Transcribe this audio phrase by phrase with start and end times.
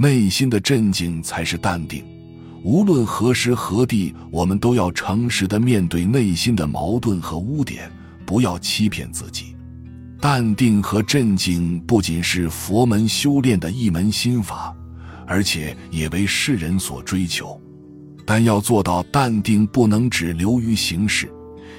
[0.00, 2.02] 内心的镇静才是淡定。
[2.64, 7.92] 无论何时何地，我们都要诚实的面对内心的矛盾和污点，
[8.24, 9.54] 不要欺骗自己。
[10.18, 14.74] 淡定和镇静不仅是佛门修炼的一门心法，
[15.26, 17.60] 而且也为世人所追求。
[18.24, 21.30] 但要做到淡定，不能只流于形式。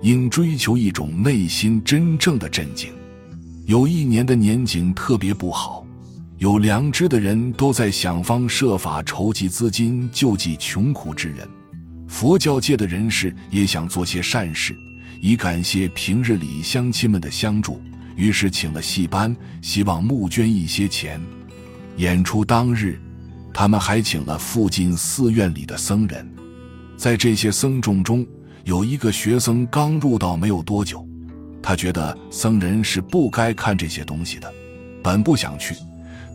[0.00, 2.90] 应追求一种内心真正的镇静。
[3.66, 5.85] 有一年的年景特别不好，
[6.38, 11.48] 有良知的人都在想方设法筹集资金救济穷苦之人，
[12.06, 14.76] 佛教界的人士也想做些善事，
[15.22, 17.80] 以感谢平日里乡亲们的相助，
[18.16, 21.18] 于是请了戏班，希望募捐一些钱。
[21.96, 23.00] 演出当日，
[23.54, 26.30] 他们还请了附近寺院里的僧人，
[26.98, 28.26] 在这些僧众中。
[28.64, 31.08] 有一个学僧刚入道没有多久，
[31.62, 34.52] 他觉得僧人是不该看这些东西的，
[35.04, 35.72] 本不想去，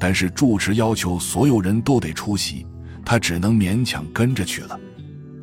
[0.02, 2.66] 但是住持要求所有人都得出席，
[3.06, 4.80] 他只能勉强跟着去了。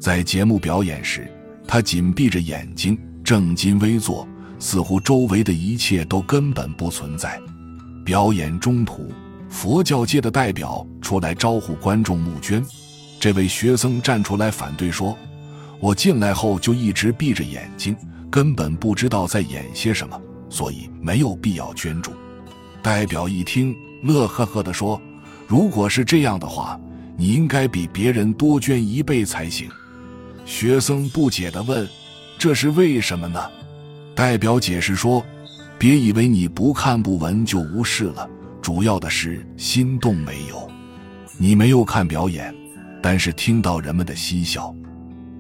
[0.01, 1.31] 在节目表演时，
[1.65, 4.27] 他紧闭着眼睛，正襟危坐，
[4.59, 7.41] 似乎周围的一切都根本不存在。
[8.05, 9.12] 表演中途，
[9.48, 12.61] 佛教界的代表出来招呼观众募捐，
[13.20, 15.17] 这位学僧站出来反对说。
[15.78, 17.95] 我进来后就一直闭着眼睛，
[18.28, 22.11] 根本不知道在演些什么，所以没有必要捐助。
[22.83, 25.00] 代表一听，乐呵呵地说
[25.46, 26.78] ：“如果是这样的话，
[27.16, 29.68] 你应该比别人多捐一倍才行。”
[30.44, 31.86] 学僧不解地问
[32.38, 33.41] ：“这是为什么呢？”
[34.14, 35.24] 代表解释说
[35.78, 38.28] ：“别以为你不看不闻就无视了，
[38.62, 40.70] 主要的是心动没有。
[41.36, 42.54] 你没有看表演，
[43.02, 44.74] 但是听到人们的嬉笑。”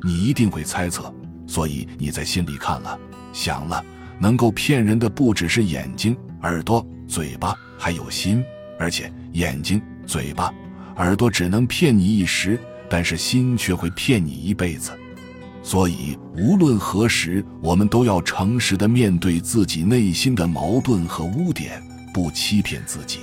[0.04, 1.12] 你一定会猜测，
[1.46, 2.98] 所以你在心里看了、
[3.32, 3.84] 想了。
[4.20, 8.44] 能够骗人的不只是眼睛、耳朵、嘴巴，还有心。
[8.78, 10.54] 而且眼睛、嘴巴、
[10.98, 12.56] 耳朵只能骗你一时，
[12.88, 14.92] 但是心却会骗你一辈子。
[15.64, 21.82] 所以无论何时，我们都要诚实的面对自己内心的矛盾和污点，
[22.14, 23.18] 不欺骗自己。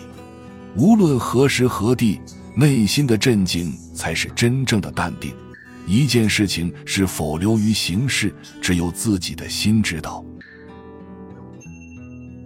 [0.76, 2.20] 无论何时何地，
[2.54, 5.34] 内心的镇静才是真正的淡定。
[5.88, 10.24] 一件事情是否流于形式，只有自己的心知道。